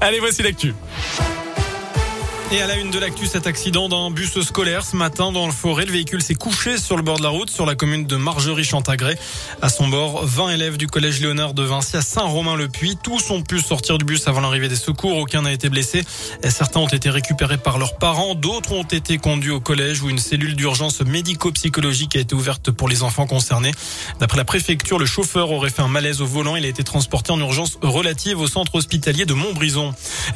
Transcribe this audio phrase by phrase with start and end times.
[0.00, 0.74] Allez, voici l'actu.
[2.54, 5.52] Et à la une de l'actu, cet accident d'un bus scolaire ce matin dans le
[5.52, 5.86] forêt.
[5.86, 9.18] Le véhicule s'est couché sur le bord de la route sur la commune de Margerie-Chantagré.
[9.60, 12.96] À son bord, 20 élèves du collège Léonard de Vinci à Saint-Romain-le-Puy.
[13.02, 15.16] Tous ont pu sortir du bus avant l'arrivée des secours.
[15.16, 16.04] Aucun n'a été blessé.
[16.48, 18.36] Certains ont été récupérés par leurs parents.
[18.36, 22.88] D'autres ont été conduits au collège où une cellule d'urgence médico-psychologique a été ouverte pour
[22.88, 23.72] les enfants concernés.
[24.20, 26.54] D'après la préfecture, le chauffeur aurait fait un malaise au volant.
[26.54, 29.92] Il a été transporté en urgence relative au centre hospitalier de Montbrison.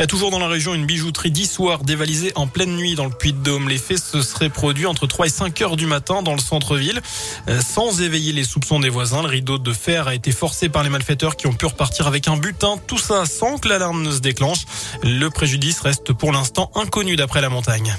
[0.08, 3.68] Toujours dans la région, une bijouterie d'Issoire dévalisée en pleine nuit dans le Puy-de-Dôme.
[3.68, 7.02] Les faits se seraient produits entre 3 et 5 heures du matin dans le centre-ville,
[7.48, 9.22] euh, sans éveiller les soupçons des voisins.
[9.22, 12.26] Le rideau de fer a été forcé par les malfaiteurs qui ont pu repartir avec
[12.28, 12.76] un butin.
[12.86, 14.64] Tout ça sans que l'alarme ne se déclenche.
[15.02, 17.94] Le préjudice reste pour l'instant inconnu d'après la montagne.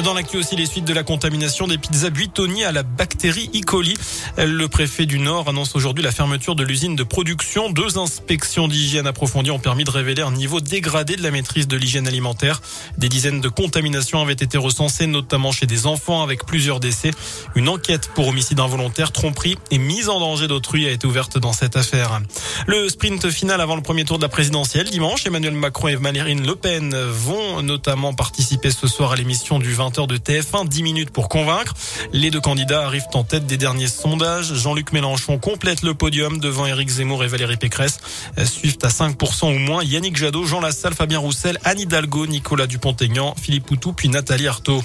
[0.00, 3.60] Dans l'actu aussi, les suites de la contamination des pizzas buitoni à la bactérie E.
[3.60, 3.94] coli.
[4.38, 7.70] Le préfet du Nord annonce aujourd'hui la fermeture de l'usine de production.
[7.70, 11.76] Deux inspections d'hygiène approfondies ont permis de révéler un niveau dégradé de la maîtrise de
[11.76, 12.62] l'hygiène alimentaire.
[12.96, 17.10] Des dizaines de contaminations avaient été recensées, notamment chez des enfants avec plusieurs décès.
[17.54, 21.52] Une enquête pour homicide involontaire, tromperie et mise en danger d'autrui a été ouverte dans
[21.52, 22.22] cette affaire.
[22.66, 26.46] Le sprint final avant le premier tour de la présidentielle dimanche, Emmanuel Macron et Marine
[26.46, 31.10] Le Pen vont notamment participer ce soir à l'émission du 20h de TF1, 10 minutes
[31.10, 31.74] pour convaincre.
[32.12, 34.54] Les deux candidats arrivent en tête des derniers sondages.
[34.54, 37.98] Jean-Luc Mélenchon complète le podium devant Éric Zemmour et Valérie Pécresse.
[38.44, 43.34] Suivent à 5% ou moins Yannick Jadot, Jean Lassalle, Fabien Roussel, Anne Hidalgo, Nicolas Dupont-Aignan,
[43.40, 44.82] Philippe Poutou, puis Nathalie Arthaud.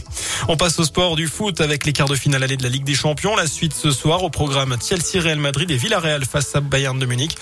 [0.48, 2.84] On passe au sport du foot avec les quarts de finale allée de la Ligue
[2.84, 3.36] des Champions.
[3.36, 7.06] La suite ce soir au programme Chelsea Real Madrid et Villarreal face à Bayern de
[7.06, 7.36] Munich.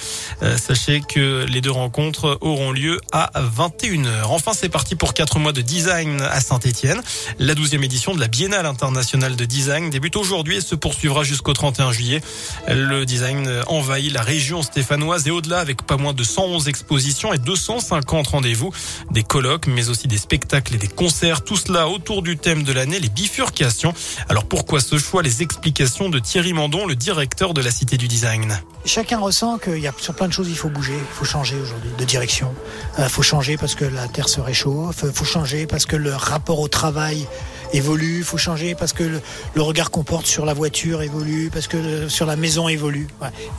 [0.44, 4.26] Euh, sachez que les deux rencontres auront lieu à 21h.
[4.26, 7.02] Enfin, c'est parti pour quatre mois de design à Saint-Etienne.
[7.45, 11.53] La 12e édition de la Biennale internationale de design débute aujourd'hui et se poursuivra jusqu'au
[11.53, 12.21] 31 juillet.
[12.67, 17.37] Le design envahit la région stéphanoise et au-delà avec pas moins de 111 expositions et
[17.37, 18.73] 250 rendez-vous,
[19.11, 21.43] des colloques, mais aussi des spectacles et des concerts.
[21.43, 23.93] Tout cela autour du thème de l'année, les bifurcations.
[24.27, 25.21] Alors pourquoi ce choix?
[25.21, 28.59] Les explications de Thierry Mandon, le directeur de la Cité du Design.
[28.86, 31.58] Chacun ressent qu'il y a sur plein de choses, il faut bouger, il faut changer
[31.58, 32.53] aujourd'hui de direction.
[32.97, 35.95] Il euh, faut changer parce que la terre se réchauffe, il faut changer parce que
[35.95, 37.27] le rapport au travail
[37.73, 42.07] évolue, faut changer parce que le, regard qu'on porte sur la voiture évolue, parce que
[42.07, 43.07] sur la maison évolue.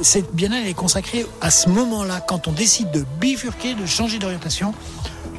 [0.01, 4.75] Cette biennale est consacrée à ce moment-là, quand on décide de bifurquer, de changer d'orientation,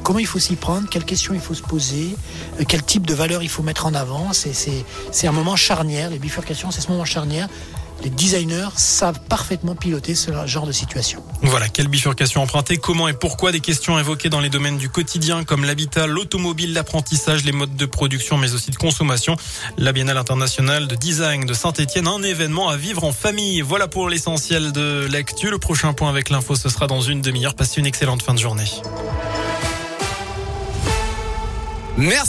[0.02, 2.16] comment il faut s'y prendre, quelles questions il faut se poser,
[2.60, 4.32] euh, quel type de valeur il faut mettre en avant?
[4.32, 7.48] C'est un moment charnière, les bifurcations, c'est ce moment charnière
[8.02, 11.22] les designers savent parfaitement piloter ce genre de situation.
[11.42, 15.44] Voilà, quelle bifurcation emprunter, comment et pourquoi des questions évoquées dans les domaines du quotidien
[15.44, 19.36] comme l'habitat, l'automobile, l'apprentissage, les modes de production mais aussi de consommation.
[19.76, 23.60] La Biennale internationale de design de Saint-Etienne, un événement à vivre en famille.
[23.60, 25.50] Voilà pour l'essentiel de l'actu.
[25.50, 27.54] Le prochain point avec l'info, ce sera dans une demi-heure.
[27.54, 28.70] Passez une excellente fin de journée.
[31.96, 32.26] Merci.